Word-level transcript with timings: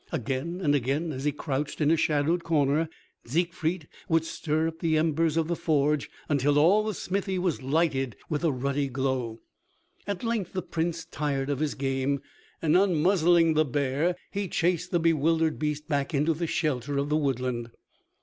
Again 0.11 0.61
and 0.63 0.73
again 0.73 1.11
as 1.13 1.25
he 1.25 1.31
crouched 1.31 1.79
in 1.79 1.91
a 1.91 1.95
shadowed 1.95 2.43
corner, 2.43 2.89
Siegfried 3.25 3.87
would 4.09 4.25
stir 4.25 4.67
up 4.69 4.79
the 4.79 4.97
embers 4.97 5.37
of 5.37 5.47
the 5.47 5.55
forge 5.55 6.09
until 6.27 6.57
all 6.57 6.83
the 6.83 6.95
smithy 6.95 7.37
was 7.37 7.61
lighted 7.61 8.15
with 8.27 8.43
a 8.43 8.51
ruddy 8.51 8.87
glow. 8.87 9.41
At 10.07 10.23
length 10.23 10.53
the 10.53 10.63
Prince 10.63 11.05
tired 11.05 11.51
of 11.51 11.59
his 11.59 11.75
game, 11.75 12.23
and 12.63 12.75
unmuzzling 12.75 13.53
the 13.53 13.63
bear 13.63 14.15
he 14.31 14.47
chased 14.47 14.89
the 14.89 14.99
bewildered 14.99 15.59
beast 15.59 15.87
back 15.87 16.15
into 16.15 16.33
the 16.33 16.47
shelter 16.47 16.97
of 16.97 17.09
the 17.09 17.15
woodland. 17.17 17.69